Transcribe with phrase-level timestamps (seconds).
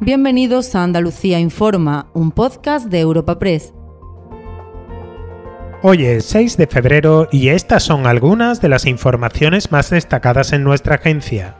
[0.00, 3.72] Bienvenidos a Andalucía Informa, un podcast de Europa Press.
[5.82, 10.64] Hoy es 6 de febrero y estas son algunas de las informaciones más destacadas en
[10.64, 11.56] nuestra agencia.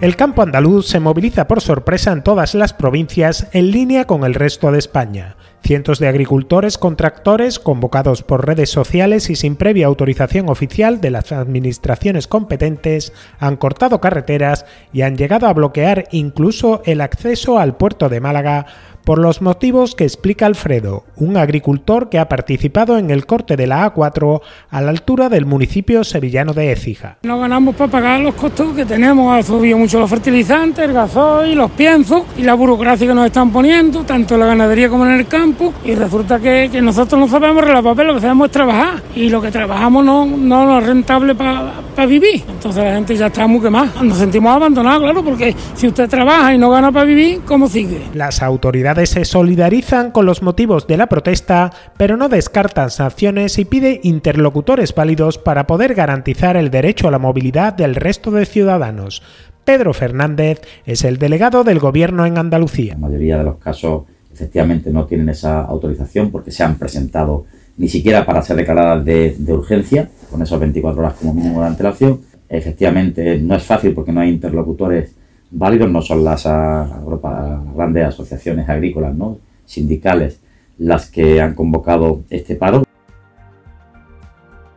[0.00, 4.34] El campo andaluz se moviliza por sorpresa en todas las provincias en línea con el
[4.34, 5.36] resto de España.
[5.66, 11.32] Cientos de agricultores contractores convocados por redes sociales y sin previa autorización oficial de las
[11.32, 18.08] administraciones competentes han cortado carreteras y han llegado a bloquear incluso el acceso al puerto
[18.08, 18.66] de Málaga
[19.06, 23.68] por los motivos que explica Alfredo, un agricultor que ha participado en el corte de
[23.68, 27.18] la A4 a la altura del municipio sevillano de Écija.
[27.22, 31.56] No ganamos para pagar los costos que tenemos, ha subido mucho los fertilizantes, el gasoil,
[31.56, 35.12] los piensos y la burocracia que nos están poniendo, tanto en la ganadería como en
[35.12, 39.28] el campo, y resulta que, nosotros no sabemos papel, lo que sabemos es trabajar, y
[39.28, 42.42] lo que trabajamos no, no es rentable para vivir.
[42.48, 46.52] Entonces la gente ya está muy quemada, nos sentimos abandonados, claro, porque si usted trabaja
[46.52, 48.02] y no gana para vivir, ¿cómo sigue?
[48.12, 53.64] Las autoridades se solidarizan con los motivos de la protesta, pero no descartan sanciones y
[53.64, 59.22] pide interlocutores válidos para poder garantizar el derecho a la movilidad del resto de ciudadanos.
[59.64, 62.94] Pedro Fernández es el delegado del gobierno en Andalucía.
[62.94, 67.88] La mayoría de los casos efectivamente no tienen esa autorización porque se han presentado ni
[67.88, 72.20] siquiera para ser declaradas de, urgencia, con esos 24 horas como mínimo de antelación.
[72.48, 75.12] Efectivamente no es fácil porque no hay interlocutores
[75.50, 79.38] válidos no son las, grandes asociaciones agrícolas, ¿no?
[79.64, 80.40] sindicales,
[80.78, 82.84] las que han convocado este paro.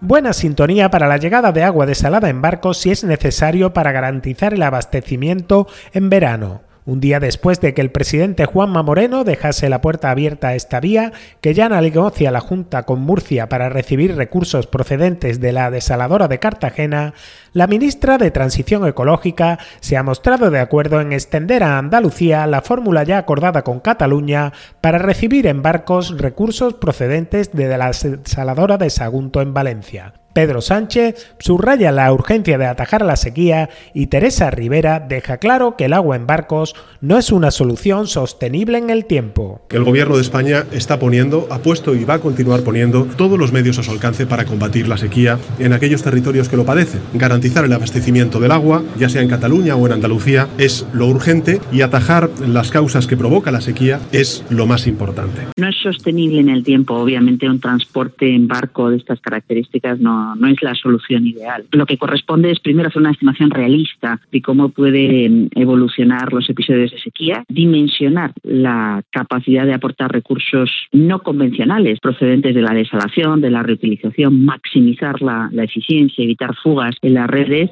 [0.00, 4.54] Buena sintonía para la llegada de agua desalada en barcos si es necesario para garantizar
[4.54, 9.82] el abastecimiento en verano un día después de que el presidente Juanma Moreno dejase la
[9.82, 14.66] puerta abierta a esta vía, que ya negocia la Junta con Murcia para recibir recursos
[14.66, 17.12] procedentes de la desaladora de Cartagena,
[17.52, 22.62] la ministra de Transición Ecológica se ha mostrado de acuerdo en extender a Andalucía la
[22.62, 28.88] fórmula ya acordada con Cataluña para recibir en barcos recursos procedentes de la desaladora de
[28.88, 30.14] Sagunto en Valencia.
[30.38, 35.86] Pedro Sánchez subraya la urgencia de atajar la sequía y Teresa Rivera deja claro que
[35.86, 39.62] el agua en barcos no es una solución sostenible en el tiempo.
[39.70, 43.50] El gobierno de España está poniendo, ha puesto y va a continuar poniendo todos los
[43.50, 47.00] medios a su alcance para combatir la sequía en aquellos territorios que lo padecen.
[47.14, 51.60] Garantizar el abastecimiento del agua, ya sea en Cataluña o en Andalucía, es lo urgente
[51.72, 55.48] y atajar las causas que provoca la sequía es lo más importante.
[55.56, 60.27] No es sostenible en el tiempo, obviamente un transporte en barco de estas características no
[60.36, 61.66] no, es la solución ideal.
[61.72, 66.90] Lo que corresponde es primero hacer una estimación realista de cómo pueden evolucionar los episodios
[66.90, 73.50] de sequía, dimensionar la capacidad de aportar recursos no convencionales procedentes de la desalación, de
[73.50, 77.70] la reutilización, maximizar la, la eficiencia, evitar fugas en las redes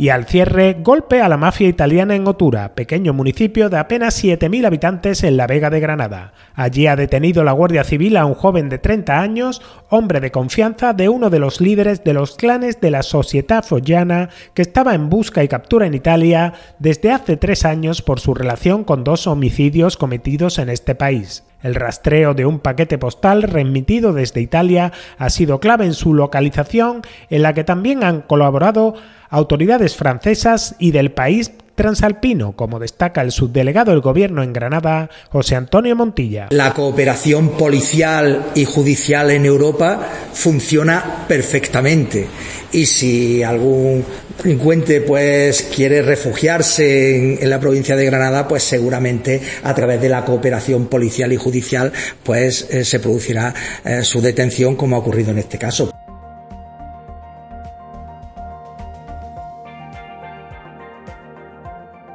[0.00, 4.64] y al cierre, golpe a la mafia italiana en Otura, pequeño municipio de apenas 7.000
[4.64, 6.32] habitantes en la Vega de Granada.
[6.54, 9.60] Allí ha detenido la Guardia Civil a un joven de 30 años,
[9.90, 14.30] hombre de confianza de uno de los líderes de los clanes de la Società Foggiana,
[14.54, 18.84] que estaba en busca y captura en Italia desde hace tres años por su relación
[18.84, 21.44] con dos homicidios cometidos en este país.
[21.62, 27.02] El rastreo de un paquete postal remitido desde Italia ha sido clave en su localización,
[27.28, 28.94] en la que también han colaborado
[29.28, 35.56] autoridades francesas y del país transalpino, como destaca el subdelegado del gobierno en Granada, José
[35.56, 36.48] Antonio Montilla.
[36.50, 39.98] La cooperación policial y judicial en Europa
[40.34, 42.26] funciona perfectamente
[42.70, 44.04] y si algún
[44.42, 50.22] delincuente pues quiere refugiarse en, la provincia de Granada, pues seguramente a través de la
[50.22, 53.54] cooperación policial y judicial pues eh, se producirá
[53.86, 55.90] eh, su detención como ha ocurrido en este caso.